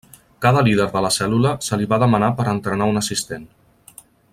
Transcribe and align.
Cada 0.45 0.63
líder 0.67 0.87
de 0.95 1.03
la 1.07 1.11
cèl·lula 1.17 1.51
se 1.67 1.79
li 1.83 1.89
va 1.93 2.01
demanar 2.07 2.31
per 2.41 2.49
entrenar 2.57 2.91
un 2.95 3.01
assistent. 3.03 3.49